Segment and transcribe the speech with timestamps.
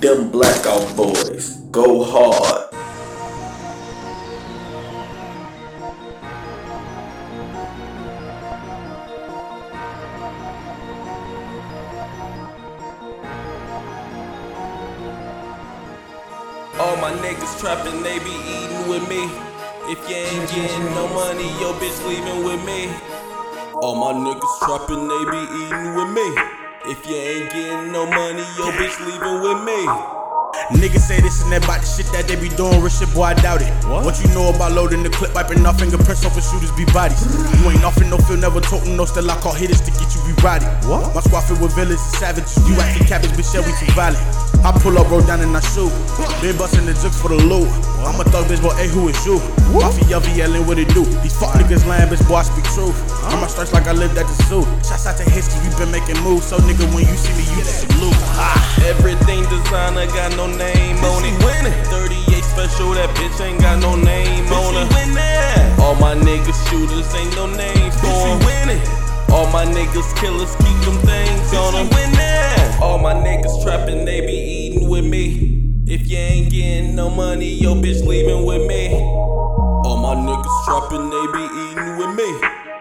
[0.00, 1.56] them blackout boys.
[1.70, 2.70] Go hard.
[16.78, 19.30] All my niggas trapping, they be eating with me.
[19.86, 22.92] If you ain't getting no money, your bitch leaving with me.
[23.74, 26.53] All my niggas trapping, they be eating with me.
[26.86, 29.88] If you ain't getting no money, your bitch leaving with me.
[30.76, 33.32] Niggas say this and that about the shit that they be doing, real shit, boy,
[33.32, 33.72] I doubt it.
[33.88, 37.24] What, you know about loading the clip, wiping off fingerprints off of shooters be bodies?
[37.56, 40.12] You ain't off in no field, never toting no still I call hitters to get
[40.12, 40.68] you be body.
[40.84, 41.14] What?
[41.14, 42.52] My squad filled with villains and savages.
[42.68, 44.43] You acting cabbage, bitch, yeah, we too violent.
[44.64, 45.92] I pull up, roll down and I shoot.
[46.40, 47.68] Been busting the jokes for the loot.
[48.00, 49.36] I'm a thug bitch, boy, hey, who is you?
[49.76, 51.04] Mafia yelling, what it do?
[51.20, 52.96] These fuck niggas lying, bitch, boy, I speak truth.
[53.28, 54.64] I'm a strikes like I lived at the zoo.
[54.80, 56.46] Shots out to history, we been making moves.
[56.48, 58.16] So, nigga, when you see me, you just salute.
[58.40, 58.56] Ha!
[58.88, 61.36] Everything designer got no name on it.
[61.92, 64.88] 38 special, that bitch ain't got no name on her.
[65.84, 68.40] All my niggas shooters ain't no names for 'em.
[68.48, 68.80] winning.
[69.28, 71.88] All my niggas killers keep them things on them.
[72.80, 73.33] All my niggas
[77.34, 78.94] money, your bitch leaving with me.
[78.94, 82.30] All my niggas trapping, they be eating with me.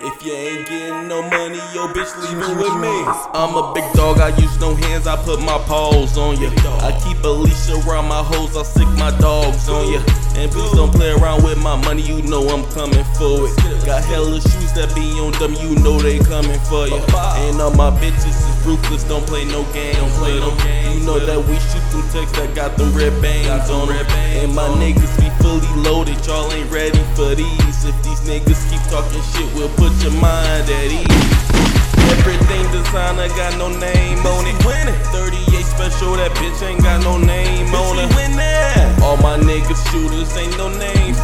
[0.00, 2.94] If you ain't getting no money, your bitch leaving with me.
[3.36, 6.48] I'm a big dog, I use no hands, I put my paws on you.
[6.80, 10.00] I keep a leash around my hoes, I sick my dogs on you.
[10.40, 13.84] And please don't play around with my money, you know I'm coming for it.
[13.84, 17.02] Got hella shoes that be on them, you know they coming for you.
[17.44, 19.96] And all my bitches ruthless, don't play no games.
[19.96, 21.00] Don't play no games.
[21.00, 24.04] You know that we shoot them texts that got them red bands on them.
[24.36, 27.78] And my niggas be fully loaded, y'all ain't ready for these.
[27.88, 31.08] If these niggas keep talking shit, we'll put your mind at ease.
[32.20, 34.56] Everything designer got no name on it.
[35.16, 38.08] 38 special, that bitch ain't got no name on it.
[39.02, 41.14] All my niggas shooters ain't no name.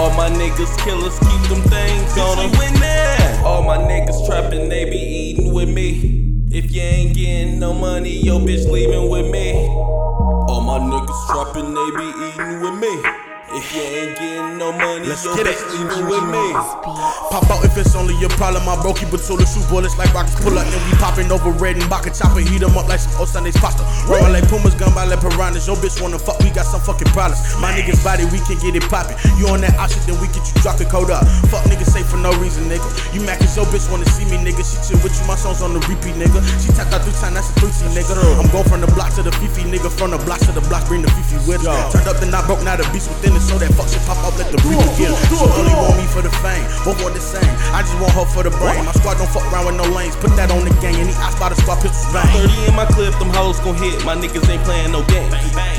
[0.00, 3.44] All my niggas killers keep them things on them.
[3.44, 6.46] All my niggas trapping, they be eating with me.
[6.50, 9.52] If you ain't getting no money, your bitch leaving with me.
[9.68, 13.29] All my niggas trapping, they be eating with me.
[13.52, 15.74] If you ain't getting no money, Let's your get bitch it.
[15.74, 16.54] leaving with me.
[17.34, 18.62] Pop out if it's only your problem.
[18.68, 20.62] I broke you, but so the shoot bullets like rockets pull up.
[20.70, 23.58] Then we popping over red and baka chopper, heat 'em up like some old Sunday's
[23.58, 23.82] pasta.
[24.06, 25.66] Rolling like Pumas, gun by like piranhas.
[25.66, 27.42] Your bitch wanna fuck, we got some fucking problems.
[27.58, 29.18] My niggas body, we can get it poppin'.
[29.34, 31.26] You on that out shit, then we get you dropping code up.
[31.50, 32.86] Fuck niggas say for no reason, nigga.
[33.12, 34.62] You mad cause your bitch wanna see me, nigga.
[34.62, 36.38] She chill with you, my songs on the repeat, nigga.
[36.62, 38.14] She tapped out three times, that's a 3 nigga.
[38.38, 39.90] I'm going from the block to the Fifi, nigga.
[39.90, 41.92] From the block to the block, bring the Fifi with us.
[41.92, 43.48] Turned up, then I broke, now the beast within it.
[43.48, 45.16] So that fuck shit pop up, let the breed begin.
[45.16, 47.48] She only want me for the fame, both want the same.
[47.72, 48.84] I just want her for the brain.
[48.84, 50.14] My squad don't fuck around with no lanes.
[50.16, 52.28] Put that on the gang, and the eyes by the squad pistols bang.
[52.28, 53.96] 30 in my clip, them hoes gon' hit.
[54.04, 55.30] My niggas ain't playing no game.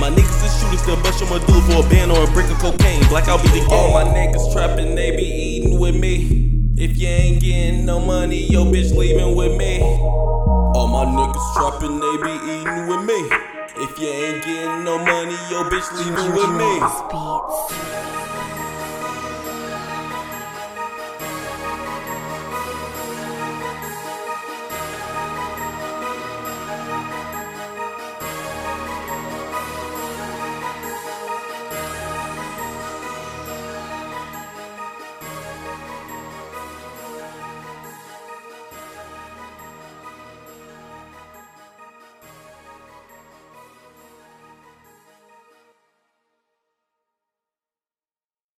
[0.02, 2.58] My niggas is shooters, they'll bust your medulla for a band or a brick of
[2.58, 3.06] cocaine.
[3.08, 3.70] Black, I'll be the oh.
[3.70, 3.78] game.
[3.78, 6.50] All my niggas trapping, they be eating with me.
[6.82, 9.82] If you ain't getting no money, your bitch leaving with me.
[9.82, 13.51] All my niggas trapping, they be eating with me.
[13.84, 18.11] If you ain't getting no money, your bitch leaving with me.